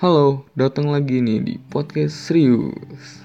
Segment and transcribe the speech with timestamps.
[0.00, 3.20] Halo, datang lagi nih di podcast serius.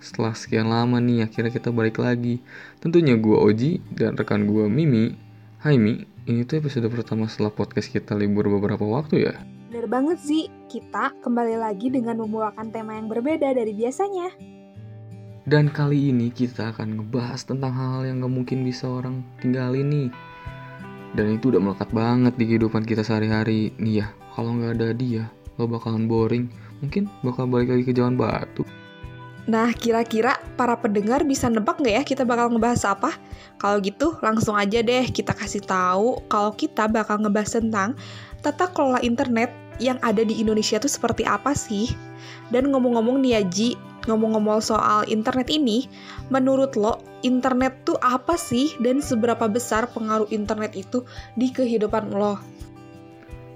[0.00, 2.40] Setelah sekian lama nih, akhirnya kita balik lagi.
[2.80, 5.12] Tentunya gue Oji dan rekan gue Mimi.
[5.60, 9.36] Hai Mi, ini tuh episode pertama setelah podcast kita libur beberapa waktu ya.
[9.68, 14.32] Bener banget sih, kita kembali lagi dengan membawakan tema yang berbeda dari biasanya.
[15.44, 20.08] Dan kali ini kita akan ngebahas tentang hal-hal yang gak mungkin bisa orang tinggalin nih.
[21.12, 23.76] Dan itu udah melekat banget di kehidupan kita sehari-hari.
[23.76, 25.28] Nih ya, kalau nggak ada dia,
[25.58, 26.50] lo bakalan boring.
[26.82, 28.66] Mungkin bakal balik lagi ke zaman batu.
[29.44, 33.12] Nah, kira-kira para pendengar bisa nebak nggak ya kita bakal ngebahas apa?
[33.60, 37.92] Kalau gitu, langsung aja deh kita kasih tahu kalau kita bakal ngebahas tentang
[38.40, 41.92] tata kelola internet yang ada di Indonesia tuh seperti apa sih?
[42.48, 43.68] Dan ngomong-ngomong nih ya Ji,
[44.08, 45.92] ngomong-ngomong soal internet ini,
[46.32, 51.04] menurut lo internet tuh apa sih dan seberapa besar pengaruh internet itu
[51.36, 52.40] di kehidupan lo?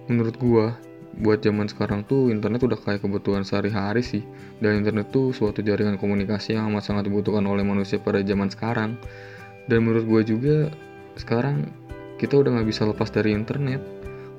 [0.09, 0.77] Menurut gua,
[1.19, 4.23] buat zaman sekarang tuh internet udah kayak kebutuhan sehari-hari sih.
[4.63, 8.95] Dan internet tuh suatu jaringan komunikasi yang amat sangat dibutuhkan oleh manusia pada zaman sekarang.
[9.67, 10.57] Dan menurut gua juga
[11.19, 11.69] sekarang
[12.19, 13.83] kita udah nggak bisa lepas dari internet.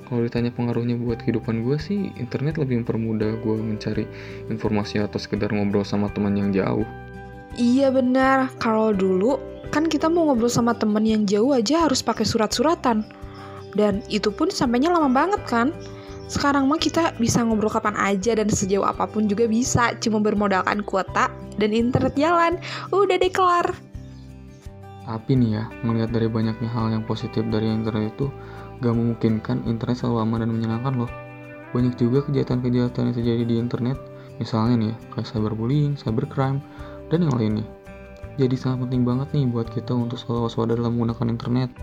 [0.09, 4.09] Kalau ditanya pengaruhnya buat kehidupan gue sih, internet lebih mempermudah gue mencari
[4.49, 6.81] informasi atau sekedar ngobrol sama teman yang jauh.
[7.53, 9.37] Iya benar, kalau dulu
[9.69, 13.05] kan kita mau ngobrol sama temen yang jauh aja harus pakai surat-suratan.
[13.77, 15.69] Dan itu pun sampainya lama banget kan?
[16.29, 20.85] Sekarang mah kita bisa ngobrol kapan aja dan sejauh apa pun juga bisa, cuma bermodalkan
[20.85, 22.61] kuota dan internet jalan.
[22.93, 23.73] Udah deh kelar.
[25.09, 28.29] Tapi nih ya, melihat dari banyaknya hal yang positif dari internet itu,
[28.85, 31.11] gak memungkinkan internet selalu aman dan menyenangkan loh.
[31.73, 33.97] Banyak juga kejahatan-kejahatan yang terjadi di internet,
[34.37, 36.61] misalnya nih ya, kayak cyberbullying, cybercrime,
[37.09, 37.65] dan yang lainnya.
[38.37, 41.73] Jadi sangat penting banget nih buat kita untuk selalu waspada dalam menggunakan internet.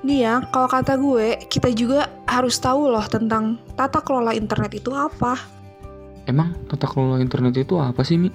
[0.00, 4.96] Nih ya, kalau kata gue, kita juga harus tahu loh tentang tata kelola internet itu
[4.96, 5.36] apa.
[6.24, 8.32] Emang tata kelola internet itu apa sih, Mi?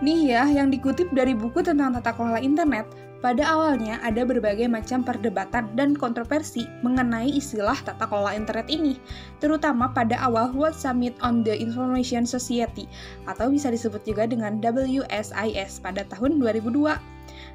[0.00, 2.88] Nih ya, yang dikutip dari buku tentang tata kelola internet,
[3.20, 8.96] pada awalnya ada berbagai macam perdebatan dan kontroversi mengenai istilah tata kelola internet ini,
[9.36, 12.88] terutama pada awal World Summit on the Information Society
[13.28, 16.98] atau bisa disebut juga dengan WSIS pada tahun 2002.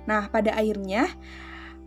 [0.08, 1.10] Nah, pada akhirnya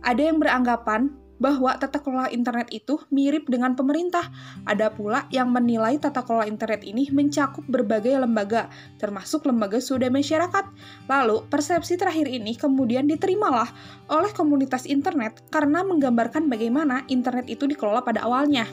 [0.05, 4.29] ada yang beranggapan bahwa tata kelola internet itu mirip dengan pemerintah.
[4.69, 8.69] Ada pula yang menilai tata kelola internet ini mencakup berbagai lembaga,
[9.01, 10.69] termasuk lembaga swadaya masyarakat.
[11.09, 13.73] Lalu, persepsi terakhir ini kemudian diterimalah
[14.13, 18.69] oleh komunitas internet karena menggambarkan bagaimana internet itu dikelola pada awalnya.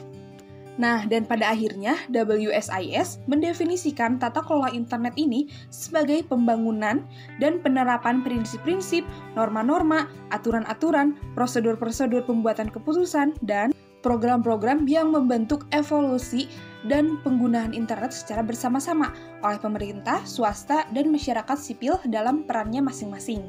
[0.79, 7.03] Nah, dan pada akhirnya WSIS mendefinisikan tata kelola internet ini sebagai pembangunan
[7.43, 9.03] dan penerapan prinsip-prinsip,
[9.35, 16.47] norma-norma, aturan-aturan, prosedur-prosedur pembuatan keputusan, dan program-program yang membentuk evolusi
[16.87, 19.11] dan penggunaan internet secara bersama-sama
[19.43, 23.43] oleh pemerintah, swasta, dan masyarakat sipil dalam perannya masing-masing.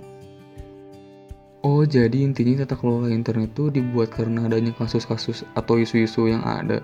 [1.63, 6.81] Oh, jadi intinya tata kelola internet itu dibuat karena adanya kasus-kasus atau isu-isu yang ada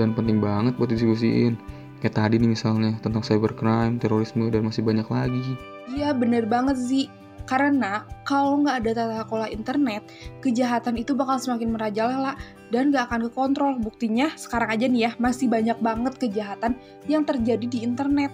[0.00, 1.56] dan penting banget buat diskusiin.
[2.02, 5.54] Kayak tadi nih misalnya tentang cybercrime, terorisme, dan masih banyak lagi.
[5.94, 7.06] Iya bener banget sih.
[7.46, 10.02] Karena kalau nggak ada tata kelola internet,
[10.42, 12.38] kejahatan itu bakal semakin merajalela
[12.70, 13.72] dan nggak akan kekontrol.
[13.82, 16.78] Buktinya sekarang aja nih ya, masih banyak banget kejahatan
[17.10, 18.30] yang terjadi di internet.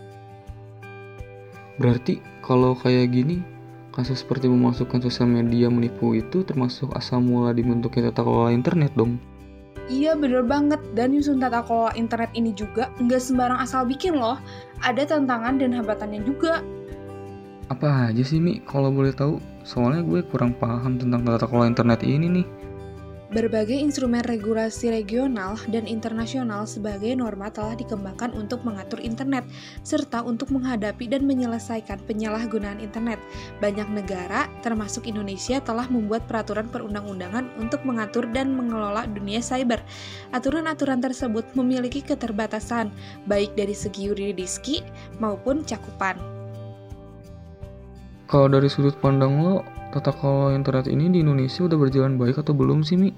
[1.81, 3.41] Berarti kalau kayak gini,
[3.93, 9.17] kasus seperti memasukkan sosial media menipu itu termasuk asal mula dibentuknya tata kelola internet dong?
[9.89, 14.37] Iya bener banget, dan nyusun tata kelola internet ini juga nggak sembarang asal bikin loh.
[14.85, 16.61] Ada tantangan dan hambatannya juga.
[17.73, 19.41] Apa aja sih Mi, kalau boleh tahu?
[19.65, 22.47] Soalnya gue kurang paham tentang tata kelola internet ini nih.
[23.29, 29.45] Berbagai instrumen regulasi regional dan internasional sebagai norma telah dikembangkan untuk mengatur internet,
[29.85, 33.21] serta untuk menghadapi dan menyelesaikan penyalahgunaan internet.
[33.61, 39.85] Banyak negara, termasuk Indonesia, telah membuat peraturan perundang-undangan untuk mengatur dan mengelola dunia cyber.
[40.33, 42.89] Aturan-aturan tersebut memiliki keterbatasan,
[43.29, 44.81] baik dari segi yuridiski
[45.21, 46.17] maupun cakupan.
[48.25, 49.61] Kalau dari sudut pandang lo,
[49.99, 53.11] tata kelola internet ini di Indonesia udah berjalan baik atau belum sih, Mi?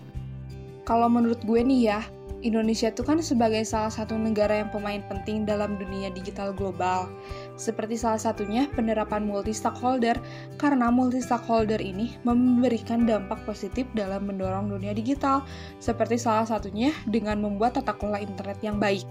[0.89, 2.01] Kalau menurut gue nih ya,
[2.41, 7.13] Indonesia tuh kan sebagai salah satu negara yang pemain penting dalam dunia digital global.
[7.61, 10.17] Seperti salah satunya penerapan multi-stakeholder,
[10.57, 15.45] karena multi-stakeholder ini memberikan dampak positif dalam mendorong dunia digital,
[15.85, 19.05] seperti salah satunya dengan membuat tata kelola internet yang baik.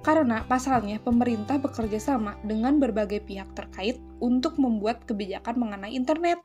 [0.00, 6.40] Karena pasalnya pemerintah bekerja sama dengan berbagai pihak terkait untuk membuat kebijakan mengenai internet.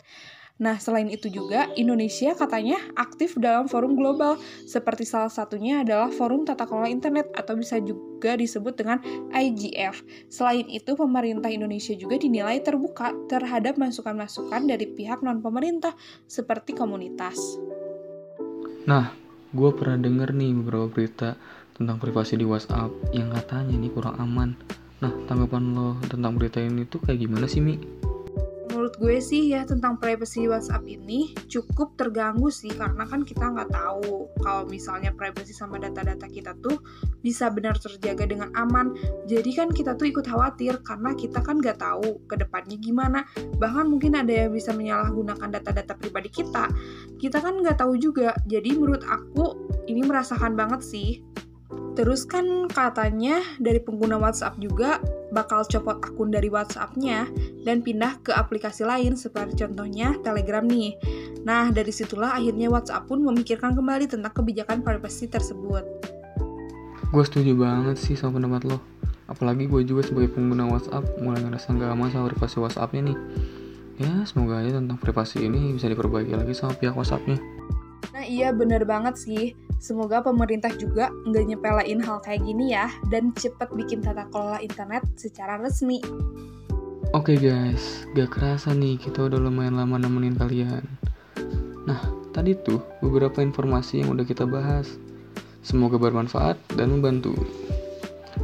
[0.59, 4.35] Nah, selain itu juga, Indonesia katanya aktif dalam forum global,
[4.67, 9.00] seperti salah satunya adalah Forum Tata Kelola Internet atau bisa juga disebut dengan
[9.31, 10.03] IGF.
[10.27, 15.95] Selain itu, pemerintah Indonesia juga dinilai terbuka terhadap masukan-masukan dari pihak non-pemerintah,
[16.27, 17.39] seperti komunitas.
[18.83, 19.15] Nah,
[19.55, 21.39] gue pernah denger nih beberapa berita
[21.79, 24.59] tentang privasi di WhatsApp yang katanya nih kurang aman.
[25.00, 28.08] Nah, tanggapan lo tentang berita ini tuh kayak gimana sih, Mi?
[28.89, 33.69] Menurut gue sih ya tentang privacy WhatsApp ini cukup terganggu sih karena kan kita nggak
[33.69, 36.81] tahu kalau misalnya privacy sama data-data kita tuh
[37.21, 38.97] bisa benar terjaga dengan aman.
[39.30, 43.30] Jadi kan kita tuh ikut khawatir karena kita kan nggak tahu ke depannya gimana.
[43.62, 46.65] Bahkan mungkin ada yang bisa menyalahgunakan data-data pribadi kita.
[47.21, 48.33] Kita kan nggak tahu juga.
[48.50, 51.21] Jadi menurut aku ini merasakan banget sih.
[51.94, 57.30] Terus kan katanya dari pengguna WhatsApp juga bakal copot akun dari WhatsApp-nya
[57.68, 60.98] dan pindah ke aplikasi lain seperti contohnya Telegram nih.
[61.45, 65.86] Nah, dari situlah akhirnya WhatsApp pun memikirkan kembali tentang kebijakan privacy tersebut.
[67.10, 68.77] Gue setuju banget sih sama pendapat lo.
[69.30, 73.18] Apalagi gue juga sebagai pengguna WhatsApp mulai ngerasa nggak aman sama privasi WhatsApp-nya nih.
[74.00, 77.38] Ya, semoga aja tentang privasi ini bisa diperbaiki lagi sama pihak WhatsApp-nya.
[78.15, 79.54] Nah iya bener banget sih.
[79.79, 85.07] Semoga pemerintah juga nggak nyepelain hal kayak gini ya, dan cepet bikin tata kelola internet
[85.15, 86.03] secara resmi.
[87.15, 90.85] Oke okay guys, gak kerasa nih kita udah lumayan lama nemenin kalian.
[91.89, 91.97] Nah,
[92.35, 94.99] tadi tuh beberapa informasi yang udah kita bahas.
[95.65, 97.33] Semoga bermanfaat dan membantu.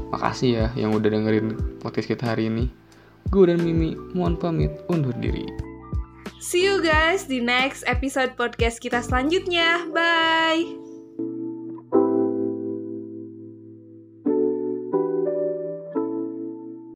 [0.10, 2.66] Makasih ya yang udah dengerin podcast kita hari ini.
[3.30, 5.46] Gue dan Mimi mohon pamit undur diri.
[6.42, 9.90] See you guys di next episode podcast kita selanjutnya.
[9.94, 10.85] Bye!